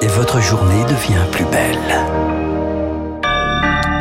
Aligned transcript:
et 0.00 0.06
votre 0.06 0.40
journée 0.40 0.84
devient 0.84 1.24
plus 1.32 1.44
belle. 1.46 1.78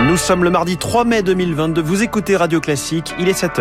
Nous 0.08 0.18
sommes 0.18 0.44
le 0.44 0.50
mardi 0.50 0.78
3 0.78 1.06
mai 1.06 1.24
2022. 1.24 1.82
Vous 1.82 2.04
écoutez 2.04 2.36
Radio 2.36 2.60
Classique, 2.60 3.14
il 3.20 3.28
est 3.28 3.34
7 3.34 3.60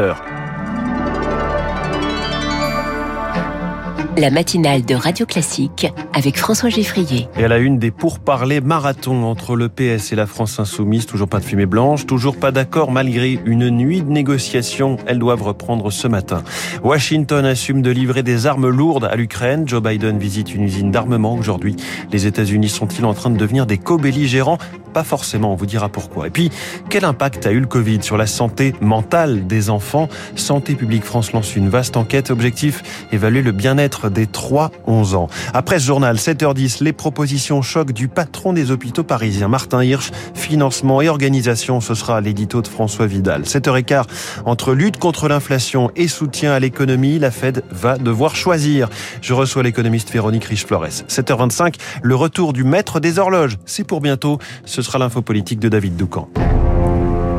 La 4.19 4.31
matinale 4.31 4.83
de 4.83 4.95
Radio 4.95 5.27
Classique 5.27 5.93
avec 6.15 6.39
François 6.39 6.71
Geffrier. 6.71 7.29
Et 7.37 7.45
à 7.45 7.49
la 7.49 7.59
une 7.59 7.79
des 7.79 7.91
pourparlers 7.91 8.63
marathon 8.63 9.25
entre 9.25 9.57
le 9.57 9.69
PS 9.69 10.11
et 10.13 10.17
la 10.17 10.27
France 10.27 10.59
Insoumise, 10.59 11.05
toujours 11.05 11.29
pas 11.29 11.39
de 11.39 11.45
fumée 11.45 11.67
blanche, 11.67 12.07
toujours 12.07 12.39
pas 12.39 12.51
d'accord 12.51 12.91
malgré 12.91 13.39
une 13.45 13.69
nuit 13.69 14.01
de 14.01 14.09
négociations. 14.09 14.97
Elles 15.07 15.19
doivent 15.19 15.43
reprendre 15.43 15.91
ce 15.91 16.09
matin. 16.09 16.43
Washington 16.83 17.45
assume 17.45 17.83
de 17.83 17.91
livrer 17.91 18.23
des 18.23 18.47
armes 18.47 18.71
lourdes 18.71 19.05
à 19.05 19.17
l'Ukraine. 19.17 19.69
Joe 19.69 19.83
Biden 19.83 20.19
visite 20.19 20.55
une 20.55 20.63
usine 20.63 20.91
d'armement 20.91 21.35
aujourd'hui. 21.35 21.77
Les 22.11 22.27
États-Unis 22.27 22.71
sont-ils 22.71 23.05
en 23.05 23.13
train 23.13 23.29
de 23.29 23.37
devenir 23.37 23.67
des 23.67 23.77
co-belligérants? 23.77 24.57
Pas 24.95 25.05
forcément, 25.05 25.53
on 25.53 25.57
vous 25.57 25.67
dira 25.67 25.91
pourquoi. 25.91 26.29
Et 26.29 26.31
puis, 26.31 26.51
quel 26.89 27.05
impact 27.05 27.45
a 27.45 27.53
eu 27.53 27.61
le 27.61 27.67
Covid 27.67 28.03
sur 28.03 28.17
la 28.17 28.27
santé 28.27 28.73
mentale 28.81 29.47
des 29.47 29.69
enfants? 29.69 30.09
Santé 30.37 30.75
publique 30.75 31.05
France 31.05 31.33
lance 31.33 31.55
une 31.55 31.69
vaste 31.69 31.99
enquête. 31.99 32.31
Objectif, 32.31 32.83
évaluer 33.13 33.43
le 33.43 33.53
bien-être 33.53 34.06
des 34.11 34.27
3-11 34.27 35.15
ans. 35.15 35.29
Après 35.55 35.79
ce 35.79 35.87
journal, 35.87 36.17
7h10, 36.17 36.83
les 36.83 36.93
propositions 36.93 37.63
choc 37.63 37.93
du 37.93 38.09
patron 38.09 38.53
des 38.53 38.71
hôpitaux 38.71 39.05
parisiens, 39.05 39.49
Martin 39.49 39.83
Hirsch, 39.83 40.11
financement 40.35 41.01
et 41.03 41.09
organisation, 41.09 41.81
ce 41.81 41.95
sera 41.95 42.21
l'édito 42.21 42.63
de 42.63 42.69
François 42.69 43.07
Vidal. 43.07 43.43
7h15, 43.43 44.05
entre 44.45 44.75
lutte 44.75 44.99
contre 44.99 45.29
l'inflation 45.29 45.91
et 45.97 46.09
soutien 46.09 46.53
à 46.53 46.61
l'économie, 46.61 47.19
la 47.19 47.31
Fed 47.31 47.63
va 47.71 47.99
devoir 47.99 48.37
choisir. 48.37 48.89
Je 49.21 49.35
reçois 49.35 49.63
l'économiste 49.63 50.11
Véronique 50.11 50.45
Riche-Flores. 50.45 51.05
7h25, 51.09 51.75
le 52.03 52.15
retour 52.15 52.53
du 52.53 52.65
maître 52.65 53.01
des 53.01 53.19
horloges. 53.19 53.59
C'est 53.67 53.85
pour 53.85 54.01
bientôt. 54.01 54.39
Ce 54.65 54.83
sera 54.83 54.99
l'info 54.99 55.23
politique 55.23 55.59
de 55.59 55.69
David 55.69 55.97
Doucan. 55.97 56.29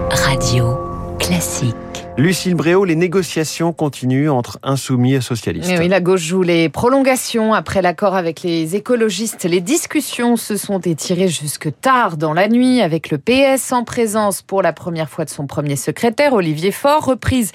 Radio 0.09 0.77
classique. 1.19 1.75
Lucille 2.17 2.55
Bréau, 2.55 2.83
les 2.83 2.95
négociations 2.95 3.73
continuent 3.73 4.31
entre 4.31 4.57
insoumis 4.63 5.13
et 5.13 5.21
socialistes. 5.21 5.71
oui, 5.77 5.87
la 5.87 6.01
gauche 6.01 6.21
joue 6.21 6.41
les 6.41 6.67
prolongations 6.67 7.53
après 7.53 7.83
l'accord 7.83 8.15
avec 8.15 8.41
les 8.41 8.75
écologistes. 8.75 9.43
Les 9.43 9.61
discussions 9.61 10.35
se 10.35 10.57
sont 10.57 10.79
étirées 10.79 11.27
jusque 11.27 11.69
tard 11.79 12.17
dans 12.17 12.33
la 12.33 12.47
nuit 12.47 12.81
avec 12.81 13.11
le 13.11 13.19
PS 13.19 13.71
en 13.71 13.83
présence 13.83 14.41
pour 14.41 14.63
la 14.63 14.73
première 14.73 15.09
fois 15.09 15.25
de 15.25 15.29
son 15.29 15.45
premier 15.45 15.75
secrétaire, 15.75 16.33
Olivier 16.33 16.71
Faure. 16.71 17.05
Reprise 17.05 17.51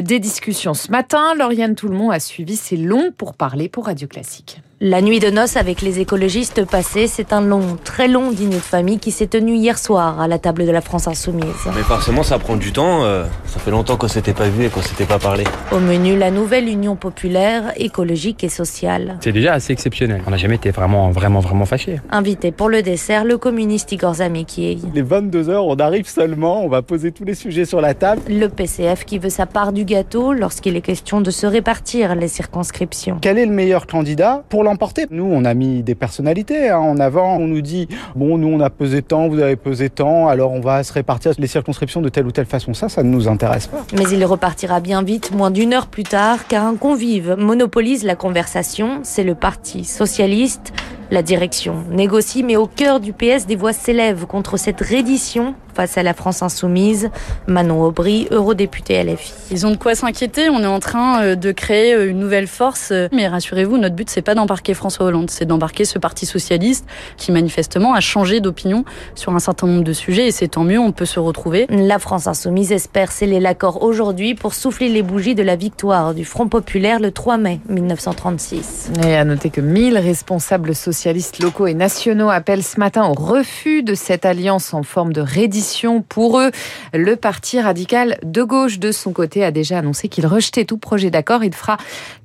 des 0.00 0.20
discussions 0.20 0.74
ce 0.74 0.92
matin. 0.92 1.34
Lauriane 1.36 1.74
Toulmont 1.74 2.10
a 2.10 2.20
suivi 2.20 2.54
ces 2.54 2.76
longs 2.76 3.10
pour 3.16 3.34
parler 3.34 3.68
pour 3.68 3.86
Radio 3.86 4.06
Classique. 4.06 4.62
La 4.80 5.00
nuit 5.02 5.20
de 5.20 5.30
noces 5.30 5.56
avec 5.56 5.82
les 5.82 6.00
écologistes 6.00 6.64
passés, 6.68 7.06
c'est 7.06 7.32
un 7.32 7.40
long, 7.40 7.78
très 7.84 8.08
long 8.08 8.32
dîner 8.32 8.56
de 8.56 8.60
famille 8.60 8.98
qui 8.98 9.12
s'est 9.12 9.28
tenu 9.28 9.54
hier 9.54 9.78
soir 9.78 10.20
à 10.20 10.26
la 10.26 10.40
table 10.40 10.66
de 10.66 10.70
la 10.72 10.80
France 10.80 11.06
Insoumise. 11.06 11.44
Mais 11.76 11.82
forcément, 11.82 12.24
ça 12.24 12.40
prend 12.40 12.56
du 12.56 12.72
temps. 12.72 13.04
Euh, 13.04 13.24
ça 13.46 13.60
fait 13.60 13.70
longtemps 13.70 13.96
qu'on 13.96 14.08
s'était 14.08 14.32
pas 14.32 14.48
vu 14.48 14.64
et 14.64 14.68
qu'on 14.70 14.82
s'était 14.82 15.04
pas 15.04 15.20
parlé. 15.20 15.44
Au 15.70 15.78
menu, 15.78 16.18
la 16.18 16.32
nouvelle 16.32 16.68
union 16.68 16.96
populaire, 16.96 17.72
écologique 17.76 18.42
et 18.42 18.48
sociale. 18.48 19.16
C'est 19.20 19.30
déjà 19.30 19.52
assez 19.52 19.72
exceptionnel. 19.72 20.22
On 20.26 20.30
n'a 20.30 20.38
jamais 20.38 20.56
été 20.56 20.72
vraiment, 20.72 21.08
vraiment, 21.10 21.38
vraiment 21.38 21.66
fâchés. 21.66 22.00
Invité 22.10 22.50
pour 22.50 22.68
le 22.68 22.82
dessert, 22.82 23.24
le 23.24 23.38
communiste 23.38 23.92
Igor 23.92 24.14
Zamekiev. 24.14 24.80
Les 24.92 25.02
22 25.02 25.50
heures, 25.50 25.66
on 25.66 25.76
arrive 25.76 26.08
seulement, 26.08 26.64
on 26.64 26.68
va 26.68 26.82
poser 26.82 27.12
tous 27.12 27.24
les 27.24 27.34
sujets 27.34 27.64
sur 27.64 27.80
la 27.80 27.94
table. 27.94 28.22
Le 28.28 28.48
PCF 28.48 29.04
qui 29.04 29.18
veut 29.18 29.30
sa 29.30 29.46
part 29.46 29.72
du 29.72 29.84
gâteau 29.84 30.32
lorsqu'il 30.32 30.76
est 30.76 30.80
question 30.80 31.20
de 31.20 31.30
se 31.30 31.46
répartir 31.46 32.16
les 32.16 32.28
circonscriptions. 32.28 33.18
Quel 33.20 33.38
est 33.38 33.46
le 33.46 33.52
meilleur 33.52 33.86
candidat? 33.86 34.42
Pour 34.48 34.63
l'emporter 34.64 35.06
Nous, 35.10 35.24
on 35.24 35.44
a 35.44 35.54
mis 35.54 35.82
des 35.82 35.94
personnalités 35.94 36.70
hein, 36.70 36.78
en 36.78 36.98
avant. 36.98 37.36
On 37.36 37.46
nous 37.46 37.60
dit, 37.60 37.88
bon, 38.16 38.38
nous, 38.38 38.48
on 38.48 38.60
a 38.60 38.70
pesé 38.70 39.02
tant, 39.02 39.28
vous 39.28 39.38
avez 39.38 39.56
pesé 39.56 39.90
tant, 39.90 40.28
alors 40.28 40.52
on 40.52 40.60
va 40.60 40.82
se 40.82 40.92
répartir 40.92 41.32
les 41.38 41.46
circonscriptions 41.46 42.00
de 42.00 42.08
telle 42.08 42.26
ou 42.26 42.32
telle 42.32 42.46
façon. 42.46 42.74
Ça, 42.74 42.88
ça 42.88 43.02
ne 43.02 43.10
nous 43.10 43.28
intéresse 43.28 43.66
pas. 43.66 43.84
Mais 43.96 44.04
il 44.10 44.24
repartira 44.24 44.80
bien 44.80 45.02
vite, 45.02 45.32
moins 45.32 45.50
d'une 45.50 45.72
heure 45.72 45.86
plus 45.86 46.02
tard, 46.02 46.46
car 46.48 46.66
un 46.66 46.76
convive 46.76 47.36
monopolise 47.38 48.04
la 48.04 48.16
conversation. 48.16 49.00
C'est 49.02 49.24
le 49.24 49.34
Parti 49.34 49.84
socialiste. 49.84 50.72
La 51.10 51.22
direction 51.22 51.84
négocie, 51.90 52.42
mais 52.42 52.56
au 52.56 52.66
cœur 52.66 52.98
du 52.98 53.12
PS, 53.12 53.46
des 53.46 53.56
voix 53.56 53.72
s'élèvent 53.72 54.26
contre 54.26 54.56
cette 54.56 54.80
reddition 54.80 55.54
face 55.74 55.98
à 55.98 56.02
la 56.02 56.14
France 56.14 56.42
insoumise. 56.42 57.10
Manon 57.46 57.82
Aubry, 57.82 58.28
eurodéputée 58.30 59.02
LFI. 59.02 59.32
Ils 59.50 59.66
ont 59.66 59.70
de 59.70 59.76
quoi 59.76 59.94
s'inquiéter? 59.94 60.48
On 60.48 60.62
est 60.62 60.66
en 60.66 60.80
train 60.80 61.22
euh, 61.22 61.34
de 61.34 61.52
créer 61.52 61.94
euh, 61.94 62.10
une 62.10 62.18
nouvelle 62.18 62.46
force. 62.46 62.92
Mais 63.12 63.26
rassurez-vous, 63.28 63.76
notre 63.76 63.94
but, 63.94 64.08
c'est 64.08 64.22
pas 64.22 64.34
d'embarquer 64.34 64.74
François 64.74 65.06
Hollande, 65.06 65.30
c'est 65.30 65.44
d'embarquer 65.44 65.84
ce 65.84 65.98
parti 65.98 66.26
socialiste 66.26 66.86
qui, 67.16 67.32
manifestement, 67.32 67.94
a 67.94 68.00
changé 68.00 68.40
d'opinion 68.40 68.84
sur 69.14 69.34
un 69.34 69.38
certain 69.38 69.66
nombre 69.66 69.84
de 69.84 69.92
sujets. 69.92 70.28
Et 70.28 70.30
c'est 70.30 70.48
tant 70.48 70.64
mieux, 70.64 70.78
on 70.78 70.92
peut 70.92 71.04
se 71.04 71.18
retrouver. 71.18 71.66
La 71.68 71.98
France 71.98 72.26
insoumise 72.26 72.72
espère 72.72 73.10
sceller 73.10 73.40
l'accord 73.40 73.82
aujourd'hui 73.82 74.34
pour 74.34 74.54
souffler 74.54 74.88
les 74.88 75.02
bougies 75.02 75.34
de 75.34 75.42
la 75.42 75.56
victoire 75.56 76.14
du 76.14 76.24
Front 76.24 76.48
populaire 76.48 77.00
le 77.00 77.10
3 77.10 77.36
mai 77.38 77.60
1936. 77.68 78.90
Et 79.04 79.16
à 79.16 79.24
noter 79.24 79.50
que 79.50 79.60
1000 79.60 79.98
responsables 79.98 80.74
socialistes 80.74 81.42
locaux 81.42 81.66
et 81.66 81.74
nationaux 81.74 82.30
appellent 82.30 82.62
ce 82.62 82.78
matin 82.78 83.06
au 83.06 83.12
refus 83.12 83.82
de 83.82 83.94
cette 83.94 84.24
alliance 84.24 84.74
en 84.74 84.82
forme 84.82 85.12
de 85.12 85.20
reddition 85.20 85.63
pour 86.08 86.40
eux. 86.40 86.50
Le 86.92 87.16
parti 87.16 87.60
radical 87.60 88.18
de 88.22 88.42
gauche, 88.42 88.78
de 88.78 88.92
son 88.92 89.12
côté, 89.12 89.44
a 89.44 89.50
déjà 89.50 89.78
annoncé 89.78 90.08
qu'il 90.08 90.26
rejetait 90.26 90.64
tout 90.64 90.78
projet 90.78 91.10
d'accord. 91.10 91.44
Il 91.44 91.54
fera 91.54 91.76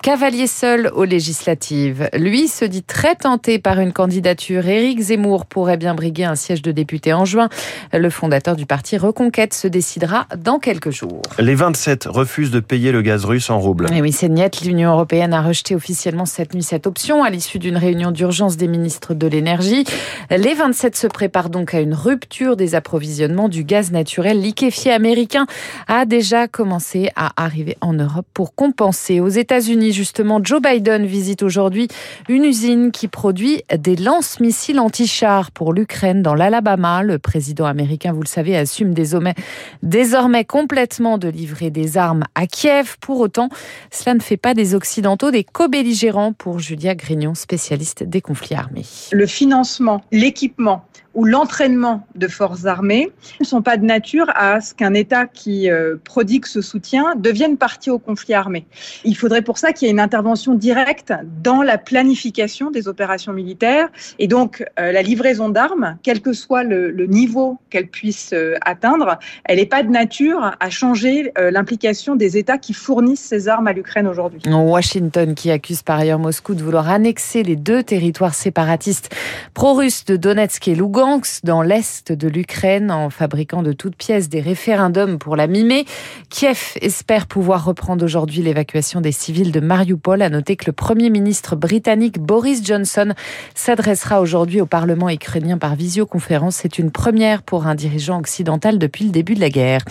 cavalier 0.02 0.48
seul 0.48 0.92
aux 0.94 1.06
législatives. 1.06 2.10
Lui 2.14 2.48
se 2.48 2.66
dit 2.66 2.84
très 2.84 3.16
tenté 3.16 3.60
par 3.60 3.80
une 3.80 3.94
candidature. 3.94 4.68
Éric 4.68 5.00
Zemmour 5.00 5.46
pourrait 5.46 5.78
bien 5.78 5.96
briguer 5.96 6.26
un 6.26 6.36
siège 6.36 6.62
de 6.62 6.72
député 6.72 7.14
en 7.14 7.26
juin. 7.26 7.50
Le 7.94 8.10
fondateur 8.10 8.56
du 8.56 8.66
parti 8.66 8.98
Reconquête 8.98 9.54
se 9.54 9.68
décidera 9.68 10.28
dans 10.38 10.60
quelques 10.60 10.92
jours. 10.92 11.22
Les 11.38 11.56
27 11.56 12.06
refusent 12.06 12.52
de 12.52 12.60
payer 12.60 12.92
le 12.92 13.02
gaz 13.02 13.26
russe 13.26 13.50
en 13.50 13.60
rouble. 13.60 13.88
Et 13.94 14.02
oui, 14.02 14.12
c'est 14.12 14.30
net. 14.30 14.62
L'Union 14.62 14.92
européenne 14.92 15.34
a 15.34 15.42
rejeté 15.42 15.76
officiellement 15.76 16.26
cette 16.26 16.54
nuit 16.54 16.64
cette 16.64 16.88
option 16.88 17.24
à 17.24 17.30
l'issue 17.30 17.60
d'une 17.60 17.78
réunion 17.78 18.12
d'urgence 18.12 18.58
des 18.58 18.68
ministres 18.68 19.14
de 19.14 19.28
l'énergie. 19.28 19.86
Les 20.30 20.54
27 20.54 20.96
se 20.96 21.08
préparent 21.08 21.50
donc 21.50 21.74
à 21.74 21.80
une 21.80 21.94
rupture 21.94 22.56
des 22.56 22.76
approvisionnements 22.76 23.29
du 23.30 23.64
gaz 23.64 23.92
naturel 23.92 24.42
liquéfié 24.42 24.92
américain 24.92 25.46
a 25.88 26.06
déjà 26.06 26.48
commencé 26.48 27.10
à 27.16 27.32
arriver 27.44 27.78
en 27.82 27.94
Europe 27.94 28.26
pour 28.34 28.56
compenser. 28.56 29.20
Aux 29.20 29.30
États-Unis, 29.30 29.92
justement, 29.94 30.40
Joe 30.44 30.62
Biden 30.62 31.06
visite 31.06 31.44
aujourd'hui 31.44 31.88
une 32.28 32.44
usine 32.44 32.92
qui 32.92 33.08
produit 33.08 33.62
des 33.78 33.96
lance-missiles 33.96 34.80
anti-chars 34.80 35.52
pour 35.52 35.74
l'Ukraine 35.74 36.24
dans 36.24 36.34
l'Alabama. 36.34 37.04
Le 37.04 37.20
président 37.20 37.66
américain, 37.66 38.14
vous 38.14 38.24
le 38.24 38.28
savez, 38.28 38.58
assume 38.58 38.94
désormais, 38.94 39.36
désormais 39.84 40.44
complètement 40.46 41.18
de 41.18 41.28
livrer 41.28 41.70
des 41.70 41.98
armes 41.98 42.24
à 42.34 42.48
Kiev. 42.48 42.98
Pour 43.00 43.20
autant, 43.20 43.50
cela 43.92 44.16
ne 44.16 44.22
fait 44.22 44.38
pas 44.38 44.54
des 44.54 44.74
Occidentaux 44.74 45.32
des 45.32 45.44
co-belligérants 45.44 46.34
pour 46.34 46.60
Julia 46.60 46.96
Grignon, 46.96 47.36
spécialiste 47.36 48.04
des 48.04 48.22
conflits 48.22 48.56
armés. 48.56 48.86
Le 49.12 49.28
financement, 49.28 50.04
l'équipement 50.12 50.86
ou 51.20 51.26
l'entraînement 51.26 52.08
de 52.16 52.30
forces 52.30 52.66
armées 52.66 53.12
ne 53.42 53.46
sont 53.46 53.62
pas 53.62 53.76
de 53.76 53.84
nature 53.84 54.32
à 54.36 54.62
ce 54.62 54.74
qu'un 54.74 54.94
État 54.94 55.26
qui 55.26 55.70
euh, 55.70 55.98
prodigue 56.02 56.46
ce 56.46 56.62
soutien 56.62 57.14
devienne 57.18 57.58
partie 57.58 57.90
au 57.90 58.00
conflit 58.00 58.34
armé. 58.34 58.66
Il 59.04 59.18
faudrait 59.18 59.42
pour 59.42 59.58
ça 59.58 59.74
qu'il 59.74 59.88
y 59.88 59.90
ait 59.90 59.92
une 59.92 60.00
intervention 60.00 60.56
directe 60.56 61.12
dans 61.44 61.62
la 61.62 61.78
planification 61.78 62.72
des 62.72 62.88
opérations 62.88 63.34
militaires 63.34 63.90
et 64.18 64.28
donc 64.28 64.64
euh, 64.80 64.94
la 64.94 65.02
livraison 65.02 65.50
d'armes, 65.50 65.98
quel 66.04 66.22
que 66.22 66.32
soit 66.32 66.64
le, 66.64 67.06
niveau 67.08 67.60
qu'elle 67.70 67.88
puisse 67.88 68.32
euh, 68.32 68.56
atteindre, 68.62 69.20
elle 69.44 69.58
n'est 69.58 69.66
pas 69.66 69.84
de 69.84 69.90
nature 69.90 70.56
à 70.58 70.70
changer 70.70 71.34
l'implication 71.38 72.16
des 72.16 72.38
États 72.38 72.58
qui 72.58 72.74
fournissent 72.74 73.20
ces 73.20 73.50
armes 73.50 73.68
à 73.68 73.74
l'Ukraine 73.74 74.08
aujourd'hui. 74.08 74.42
Washington 74.48 75.36
qui 75.36 75.52
accuse 75.52 75.82
par 75.82 76.00
ailleurs 76.00 76.20
Moscou 76.20 76.54
de 76.54 76.64
vouloir 76.64 76.90
annexer 76.90 77.44
les 77.44 77.58
deux 77.58 77.84
territoires 77.84 78.36
séparatistes 78.36 79.14
pro-russes 79.54 80.06
de 80.06 80.16
Donetsk 80.16 80.68
et 80.68 80.76
Lugansk 80.76 81.09
dans 81.44 81.64
l'est 81.64 82.12
de 82.12 82.28
l'Ukraine 82.28 82.92
en 82.92 83.10
fabriquant 83.10 83.64
de 83.64 83.74
toutes 83.74 83.96
pièces 83.96 84.30
des 84.30 84.42
référendums 84.42 85.18
pour 85.18 85.36
la 85.36 85.48
mimer. 85.48 85.86
Kiev 86.30 86.74
espère 86.82 87.26
pouvoir 87.26 87.66
reprendre 87.66 88.06
aujourd'hui 88.06 88.44
l'évacuation 88.44 89.02
des 89.02 89.12
civils 89.12 89.52
de 89.52 89.60
Mariupol. 89.60 90.22
À 90.22 90.30
noter 90.30 90.56
que 90.56 90.66
le 90.68 90.72
premier 90.72 91.10
ministre 91.10 91.56
britannique 91.56 92.20
Boris 92.20 92.64
Johnson 92.64 93.14
s'adressera 93.56 94.22
aujourd'hui 94.22 94.62
au 94.62 94.68
Parlement 94.68 95.10
ukrainien 95.10 95.58
par 95.58 95.76
visioconférence. 95.76 96.58
C'est 96.58 96.78
une 96.78 96.92
première 96.92 97.42
pour 97.42 97.66
un 97.66 97.74
dirigeant 97.74 98.20
occidental 98.20 98.78
depuis 98.78 99.06
le 99.06 99.12
début 99.12 99.34
de 99.34 99.40
la 99.40 99.50
guerre. 99.50 99.82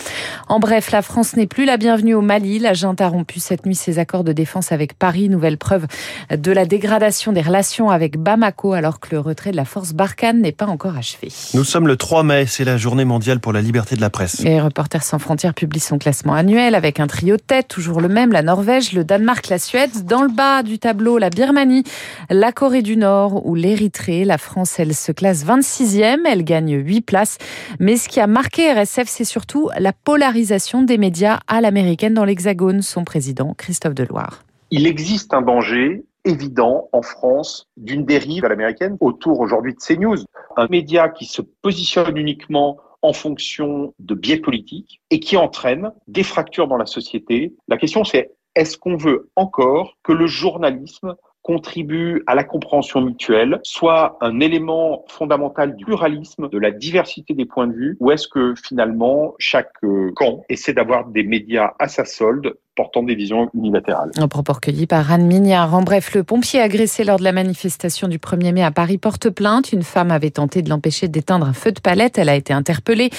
En 0.47 0.61
bref, 0.61 0.93
la 0.93 1.03
France 1.03 1.35
n'est 1.35 1.49
plus 1.49 1.65
la 1.65 1.79
bienvenue 1.79 2.15
au 2.15 2.21
Mali. 2.21 2.61
La 2.61 2.75
junte 2.75 3.01
a 3.01 3.09
rompu 3.09 3.41
cette 3.41 3.67
nuit 3.67 3.75
ses 3.75 3.99
accords 3.99 4.25
de 4.25 4.33
défense 4.33 4.71
avec 4.71 4.97
Paris. 4.97 5.29
Nouvelle 5.29 5.59
preuve 5.59 5.89
de 6.31 6.53
la 6.53 6.65
dégradation 6.65 7.33
des 7.33 7.43
relations 7.43 7.91
avec 7.91 8.19
Bamako 8.19 8.73
alors 8.73 9.01
que 9.01 9.09
le 9.11 9.19
retrait 9.19 9.51
de 9.51 9.57
la 9.57 9.65
force 9.65 9.95
Barkhane 9.95 10.41
n'est 10.41 10.53
pas 10.53 10.67
encore 10.67 10.97
achevé. 10.97 11.08
Nous 11.55 11.65
sommes 11.65 11.87
le 11.87 11.97
3 11.97 12.23
mai, 12.23 12.47
c'est 12.47 12.65
la 12.65 12.77
journée 12.77 13.05
mondiale 13.05 13.41
pour 13.41 13.53
la 13.53 13.61
liberté 13.61 13.97
de 13.97 14.01
la 14.01 14.11
presse. 14.11 14.45
Et 14.45 14.61
Reporters 14.61 15.03
sans 15.03 15.19
frontières 15.19 15.55
publie 15.55 15.81
son 15.81 15.99
classement 15.99 16.35
annuel 16.35 16.75
avec 16.75 17.01
un 17.01 17.07
trio 17.07 17.37
de 17.37 17.43
tête, 17.43 17.69
toujours 17.69 18.01
le 18.01 18.09
même, 18.09 18.33
la 18.33 18.43
Norvège, 18.43 18.93
le 18.93 19.05
Danemark, 19.05 19.49
la 19.49 19.59
Suède. 19.59 19.91
Dans 20.05 20.23
le 20.23 20.29
bas 20.29 20.63
du 20.63 20.79
tableau, 20.79 21.19
la 21.19 21.31
Birmanie, 21.31 21.85
la 22.31 22.53
Corée 22.53 22.83
du 22.83 22.97
Nord 22.97 23.47
ou 23.47 23.55
l'Érythrée. 23.55 24.25
La 24.25 24.39
France, 24.39 24.79
elle 24.79 24.95
se 24.95 25.13
classe 25.13 25.45
26e, 25.45 26.21
elle 26.27 26.45
gagne 26.45 26.77
8 26.77 27.01
places. 27.03 27.39
Mais 27.81 27.97
ce 27.97 28.09
qui 28.09 28.21
a 28.21 28.27
marqué 28.27 28.73
RSF, 28.73 29.09
c'est 29.09 29.25
surtout 29.25 29.71
la 29.79 29.93
polarisation 29.93 30.83
des 30.83 30.99
médias 30.99 31.41
à 31.47 31.61
l'américaine 31.61 32.15
dans 32.15 32.25
l'Hexagone. 32.25 32.83
Son 32.83 33.05
président, 33.05 33.55
Christophe 33.57 33.95
Deloire. 33.95 34.43
Il 34.71 34.87
existe 34.87 35.33
un 35.33 35.43
danger 35.43 36.05
évident 36.29 36.89
en 36.93 37.03
France 37.03 37.67
d'une 37.77 38.05
dérive 38.05 38.45
à 38.45 38.49
l'américaine 38.49 38.97
autour 39.01 39.41
aujourd'hui 39.41 39.75
de 39.75 39.79
CNews. 39.79 40.25
Un 40.57 40.67
média 40.69 41.09
qui 41.09 41.25
se 41.25 41.43
positionne 41.43 42.17
uniquement 42.17 42.79
en 43.03 43.13
fonction 43.13 43.95
de 43.99 44.15
biais 44.15 44.39
politiques 44.39 45.01
et 45.11 45.21
qui 45.21 45.37
entraîne 45.37 45.93
des 46.07 46.23
fractures 46.23 46.69
dans 46.69 46.77
la 46.77 46.87
société. 46.87 47.55
La 47.69 47.77
question 47.77 48.05
c'est 48.05 48.33
est-ce 48.55 48.77
qu'on 48.77 48.97
veut 48.97 49.31
encore 49.37 49.97
que 50.03 50.13
le 50.13 50.27
journalisme 50.27 51.15
contribue 51.43 52.23
à 52.27 52.35
la 52.35 52.45
compréhension 52.45 53.01
mutuelle, 53.01 53.61
soit 53.63 54.19
un 54.21 54.41
élément 54.41 55.05
fondamental 55.09 55.77
du 55.77 55.85
pluralisme, 55.85 56.49
de 56.51 56.59
la 56.59 56.71
diversité 56.71 57.33
des 57.33 57.47
points 57.47 57.69
de 57.69 57.73
vue, 57.73 57.97
ou 58.01 58.11
est-ce 58.11 58.29
que 58.29 58.55
finalement 58.55 59.35
chaque 59.39 59.73
camp 60.15 60.45
essaie 60.51 60.75
d'avoir 60.75 61.07
des 61.07 61.23
médias 61.23 61.73
à 61.79 61.89
sa 61.89 62.05
solde 62.05 62.55
portant 62.79 63.03
des 63.03 63.17
visions 63.17 63.51
unilatérales. 63.55 64.13
Un 64.19 64.29
propos 64.29 64.53
recueilli 64.53 64.87
par 64.87 65.11
Anne 65.11 65.27
Mignard. 65.27 65.75
En 65.75 65.83
bref, 65.83 66.15
le 66.15 66.23
pompier 66.23 66.61
agressé 66.61 67.03
lors 67.03 67.19
de 67.19 67.25
la 67.25 67.33
manifestation 67.33 68.07
du 68.07 68.19
1er 68.19 68.53
mai 68.53 68.63
à 68.63 68.71
Paris 68.71 68.99
porte 68.99 69.31
plainte. 69.31 69.73
Une 69.73 69.83
femme 69.83 70.13
avait 70.13 70.31
tenté 70.31 70.63
de 70.63 70.71
l'empêcher 70.71 71.09
d'éteindre 71.09 71.49
un 71.49 71.53
feu 71.53 71.73
de 71.73 71.81
palette. 71.81 72.19
Elle 72.19 72.29
a 72.29 72.37
été 72.37 72.53
interpellée. 72.53 73.11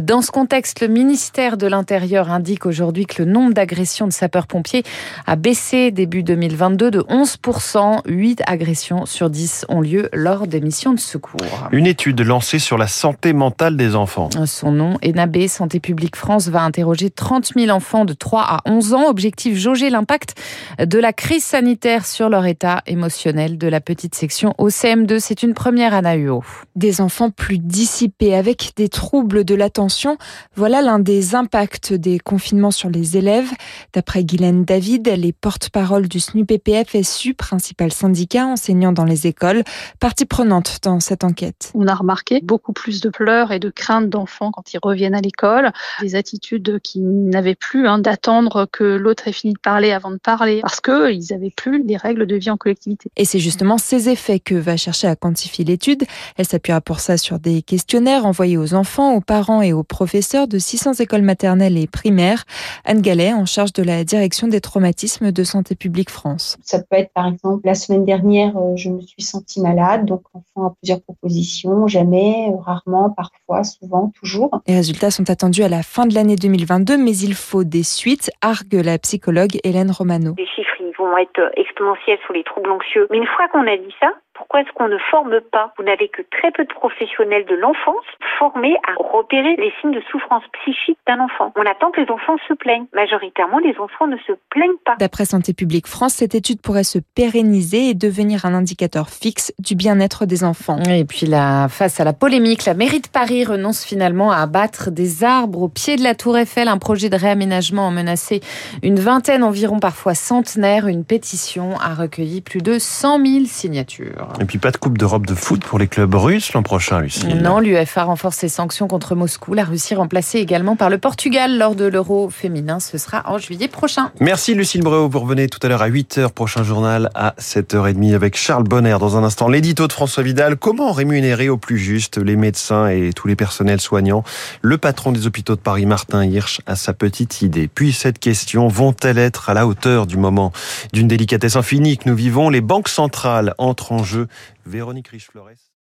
Dans 0.00 0.22
ce 0.22 0.30
contexte, 0.30 0.80
le 0.80 0.88
ministère 0.88 1.58
de 1.58 1.66
l'Intérieur 1.66 2.30
indique 2.30 2.64
aujourd'hui 2.64 3.04
que 3.04 3.22
le 3.22 3.30
nombre 3.30 3.52
d'agressions 3.52 4.06
de 4.06 4.14
sapeurs-pompiers 4.14 4.82
a 5.26 5.36
baissé 5.36 5.90
début 5.90 6.22
2022 6.22 6.90
de 6.90 7.00
11%. 7.00 8.00
8 8.06 8.42
agressions 8.46 9.04
sur 9.04 9.28
10 9.28 9.66
ont 9.68 9.82
lieu 9.82 10.08
lors 10.14 10.46
des 10.46 10.62
missions 10.62 10.94
de 10.94 10.98
secours. 11.00 11.68
Une 11.70 11.86
étude 11.86 12.22
lancée 12.22 12.58
sur 12.58 12.78
la 12.78 12.86
santé 12.86 13.34
mentale 13.34 13.76
des 13.76 13.94
enfants. 13.94 14.30
Son 14.46 14.72
nom, 14.72 14.96
ENAB, 15.04 15.48
Santé 15.48 15.80
publique 15.80 16.16
France, 16.16 16.48
va 16.48 16.62
interroger 16.62 17.10
30 17.10 17.52
000 17.58 17.68
enfants 17.76 18.06
de 18.06 18.14
3 18.14 18.40
à 18.40 18.60
11 18.64 18.94
ans 18.94 19.01
Objectif 19.08 19.56
jauger 19.56 19.90
l'impact 19.90 20.34
de 20.78 20.98
la 20.98 21.12
crise 21.12 21.44
sanitaire 21.44 22.06
sur 22.06 22.28
leur 22.28 22.46
état 22.46 22.82
émotionnel 22.86 23.58
de 23.58 23.68
la 23.68 23.80
petite 23.80 24.14
section 24.14 24.54
OCM2. 24.58 25.18
C'est 25.18 25.42
une 25.42 25.54
première 25.54 25.94
à 25.94 26.02
NAUO. 26.02 26.42
Des 26.76 27.00
enfants 27.00 27.30
plus 27.30 27.58
dissipés 27.58 28.34
avec 28.34 28.72
des 28.76 28.88
troubles 28.88 29.44
de 29.44 29.54
l'attention. 29.54 30.16
Voilà 30.54 30.82
l'un 30.82 30.98
des 30.98 31.34
impacts 31.34 31.92
des 31.92 32.18
confinements 32.18 32.70
sur 32.70 32.90
les 32.90 33.16
élèves. 33.16 33.50
D'après 33.92 34.24
Guylaine 34.24 34.64
David, 34.64 35.08
elle 35.08 35.24
est 35.24 35.32
porte-parole 35.32 36.08
du 36.08 36.20
SNUPPF-SU, 36.20 37.34
principal 37.34 37.92
syndicat 37.92 38.46
enseignant 38.46 38.92
dans 38.92 39.04
les 39.04 39.26
écoles, 39.26 39.62
partie 40.00 40.24
prenante 40.24 40.78
dans 40.82 41.00
cette 41.00 41.24
enquête. 41.24 41.70
On 41.74 41.86
a 41.86 41.94
remarqué 41.94 42.40
beaucoup 42.42 42.72
plus 42.72 43.00
de 43.00 43.10
pleurs 43.10 43.52
et 43.52 43.58
de 43.58 43.70
craintes 43.70 44.08
d'enfants 44.08 44.50
quand 44.52 44.72
ils 44.72 44.80
reviennent 44.82 45.14
à 45.14 45.20
l'école, 45.20 45.72
des 46.00 46.14
attitudes 46.14 46.80
qui 46.82 47.00
n'avaient 47.00 47.54
plus 47.54 47.86
hein, 47.86 47.98
d'attendre 47.98 48.66
que 48.70 48.91
l'autre 48.96 49.28
ait 49.28 49.32
fini 49.32 49.52
de 49.52 49.58
parler 49.58 49.92
avant 49.92 50.10
de 50.10 50.18
parler, 50.18 50.60
parce 50.62 50.80
qu'ils 50.80 51.24
n'avaient 51.30 51.52
plus 51.56 51.82
les 51.84 51.96
règles 51.96 52.26
de 52.26 52.36
vie 52.36 52.50
en 52.50 52.56
collectivité. 52.56 53.10
Et 53.16 53.24
c'est 53.24 53.38
justement 53.38 53.78
ces 53.78 54.08
effets 54.08 54.40
que 54.40 54.54
va 54.54 54.76
chercher 54.76 55.06
à 55.06 55.16
quantifier 55.16 55.64
l'étude. 55.64 56.04
Elle 56.36 56.46
s'appuiera 56.46 56.80
pour 56.80 57.00
ça 57.00 57.16
sur 57.16 57.38
des 57.38 57.62
questionnaires 57.62 58.26
envoyés 58.26 58.56
aux 58.56 58.74
enfants, 58.74 59.14
aux 59.14 59.20
parents 59.20 59.62
et 59.62 59.72
aux 59.72 59.82
professeurs 59.82 60.48
de 60.48 60.58
600 60.58 60.94
écoles 60.94 61.22
maternelles 61.22 61.78
et 61.78 61.86
primaires. 61.86 62.44
Anne 62.84 63.00
Gallet, 63.00 63.32
en 63.32 63.46
charge 63.46 63.72
de 63.72 63.82
la 63.82 64.04
direction 64.04 64.48
des 64.48 64.60
traumatismes 64.60 65.32
de 65.32 65.44
Santé 65.44 65.74
publique 65.74 66.10
France. 66.10 66.56
Ça 66.62 66.78
peut 66.78 66.96
être 66.96 67.12
par 67.14 67.26
exemple, 67.26 67.60
la 67.64 67.74
semaine 67.74 68.04
dernière, 68.04 68.56
euh, 68.56 68.76
je 68.76 68.88
me 68.88 69.00
suis 69.00 69.22
sentie 69.22 69.60
malade, 69.60 70.06
donc 70.06 70.22
l'enfant 70.34 70.68
a 70.68 70.74
plusieurs 70.80 71.00
propositions, 71.00 71.86
jamais, 71.86 72.48
euh, 72.50 72.56
rarement, 72.56 73.10
parfois, 73.10 73.64
souvent, 73.64 74.12
toujours. 74.20 74.50
Les 74.66 74.74
résultats 74.74 75.10
sont 75.10 75.28
attendus 75.30 75.62
à 75.62 75.68
la 75.68 75.82
fin 75.82 76.06
de 76.06 76.14
l'année 76.14 76.36
2022, 76.36 76.96
mais 76.96 77.16
il 77.16 77.34
faut 77.34 77.64
des 77.64 77.82
suites, 77.82 78.30
argue 78.40 78.81
la 78.82 78.98
psychologue 78.98 79.58
Hélène 79.64 79.90
Romano. 79.90 80.34
Les 80.38 80.46
chiffres 80.46 80.72
vont 80.98 81.16
être 81.16 81.50
exponentiels 81.56 82.18
sur 82.24 82.34
les 82.34 82.44
troubles 82.44 82.70
anxieux. 82.70 83.06
Mais 83.10 83.18
une 83.18 83.26
fois 83.26 83.48
qu'on 83.48 83.66
a 83.66 83.76
dit 83.76 83.94
ça, 84.00 84.12
pourquoi 84.52 84.68
est-ce 84.68 84.76
qu'on 84.76 84.88
ne 84.88 84.98
forme 85.10 85.40
pas 85.50 85.72
Vous 85.78 85.84
n'avez 85.84 86.08
que 86.08 86.20
très 86.30 86.50
peu 86.50 86.64
de 86.64 86.72
professionnels 86.74 87.46
de 87.46 87.54
l'enfance 87.54 88.04
formés 88.38 88.76
à 88.86 89.02
repérer 89.02 89.56
les 89.56 89.72
signes 89.80 89.94
de 89.94 90.02
souffrance 90.10 90.44
psychique 90.60 90.98
d'un 91.06 91.20
enfant. 91.20 91.54
On 91.56 91.62
attend 91.62 91.90
que 91.90 92.02
les 92.02 92.10
enfants 92.10 92.36
se 92.46 92.52
plaignent. 92.52 92.84
Majoritairement, 92.92 93.60
les 93.60 93.74
enfants 93.78 94.06
ne 94.06 94.18
se 94.26 94.32
plaignent 94.50 94.76
pas. 94.84 94.96
D'après 94.98 95.24
Santé 95.24 95.54
publique 95.54 95.86
France, 95.86 96.12
cette 96.14 96.34
étude 96.34 96.60
pourrait 96.60 96.84
se 96.84 96.98
pérenniser 97.14 97.88
et 97.88 97.94
devenir 97.94 98.44
un 98.44 98.52
indicateur 98.52 99.08
fixe 99.08 99.54
du 99.58 99.74
bien-être 99.74 100.26
des 100.26 100.44
enfants. 100.44 100.82
Et 100.86 101.06
puis 101.06 101.24
là, 101.24 101.68
face 101.68 101.98
à 101.98 102.04
la 102.04 102.12
polémique, 102.12 102.66
la 102.66 102.74
mairie 102.74 103.00
de 103.00 103.08
Paris 103.08 103.46
renonce 103.46 103.86
finalement 103.86 104.32
à 104.32 104.42
abattre 104.42 104.90
des 104.90 105.24
arbres 105.24 105.62
au 105.62 105.68
pied 105.70 105.96
de 105.96 106.02
la 106.02 106.14
Tour 106.14 106.36
Eiffel. 106.36 106.68
Un 106.68 106.76
projet 106.76 107.08
de 107.08 107.16
réaménagement 107.16 107.88
a 107.88 107.90
menacé 107.90 108.40
une 108.82 109.00
vingtaine, 109.00 109.44
environ 109.44 109.80
parfois 109.80 110.12
centenaire. 110.12 110.88
Une 110.88 111.06
pétition 111.06 111.78
a 111.80 111.94
recueilli 111.94 112.42
plus 112.42 112.60
de 112.60 112.78
100 112.78 113.24
000 113.24 113.44
signatures. 113.46 114.28
Et 114.42 114.44
puis 114.44 114.58
pas 114.58 114.72
de 114.72 114.76
Coupe 114.76 114.98
d'Europe 114.98 115.24
de 115.24 115.36
foot 115.36 115.62
pour 115.62 115.78
les 115.78 115.86
clubs 115.86 116.12
russes 116.16 116.52
l'an 116.52 116.64
prochain, 116.64 117.00
Lucie. 117.00 117.32
Non, 117.32 117.60
l'UEFA 117.60 118.02
renforce 118.02 118.38
ses 118.38 118.48
sanctions 118.48 118.88
contre 118.88 119.14
Moscou. 119.14 119.54
La 119.54 119.62
Russie 119.62 119.94
remplacée 119.94 120.38
également 120.38 120.74
par 120.74 120.90
le 120.90 120.98
Portugal 120.98 121.56
lors 121.56 121.76
de 121.76 121.84
l'Euro 121.84 122.28
féminin. 122.28 122.80
Ce 122.80 122.98
sera 122.98 123.22
en 123.26 123.38
juillet 123.38 123.68
prochain. 123.68 124.10
Merci 124.18 124.56
Lucille 124.56 124.82
Bréau. 124.82 125.08
Vous 125.08 125.20
revenez 125.20 125.46
tout 125.46 125.60
à 125.62 125.68
l'heure 125.68 125.82
à 125.82 125.88
8h. 125.88 126.30
Prochain 126.30 126.64
journal 126.64 127.08
à 127.14 127.36
7h30 127.38 128.16
avec 128.16 128.36
Charles 128.36 128.64
Bonner. 128.64 128.96
Dans 128.98 129.16
un 129.16 129.22
instant, 129.22 129.46
l'édito 129.46 129.86
de 129.86 129.92
François 129.92 130.24
Vidal. 130.24 130.56
Comment 130.56 130.90
rémunérer 130.90 131.48
au 131.48 131.56
plus 131.56 131.78
juste 131.78 132.18
les 132.18 132.34
médecins 132.34 132.88
et 132.88 133.12
tous 133.12 133.28
les 133.28 133.36
personnels 133.36 133.80
soignants? 133.80 134.24
Le 134.60 134.76
patron 134.76 135.12
des 135.12 135.28
hôpitaux 135.28 135.54
de 135.54 135.60
Paris, 135.60 135.86
Martin 135.86 136.24
Hirsch, 136.24 136.62
a 136.66 136.74
sa 136.74 136.94
petite 136.94 137.42
idée. 137.42 137.68
Puis 137.72 137.92
cette 137.92 138.18
question, 138.18 138.66
vont-elles 138.66 139.18
être 139.18 139.50
à 139.50 139.54
la 139.54 139.68
hauteur 139.68 140.08
du 140.08 140.16
moment? 140.16 140.50
D'une 140.92 141.06
délicatesse 141.06 141.54
infinie 141.54 141.96
que 141.96 142.08
nous 142.08 142.16
vivons 142.16 142.50
Les 142.50 142.60
banques 142.60 142.88
centrales 142.88 143.54
entrent 143.58 143.92
en 143.92 144.02
jeu 144.02 144.26
Véronique 144.64 145.08
Riche-Flores. 145.08 145.71